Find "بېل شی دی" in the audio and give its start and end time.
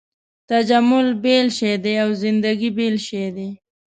1.23-1.93, 2.77-3.49